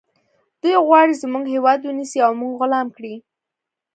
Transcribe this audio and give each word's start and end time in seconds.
دوی 0.61 0.75
غواړي 0.87 1.13
زموږ 1.23 1.45
هیواد 1.53 1.79
ونیسي 1.83 2.19
او 2.27 2.31
موږ 2.41 2.51
غلام 2.61 2.87
کړي 2.97 3.15